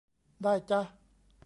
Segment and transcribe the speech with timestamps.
[0.41, 0.81] ได้จ๊ะ